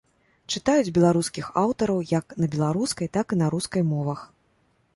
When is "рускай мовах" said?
3.57-4.19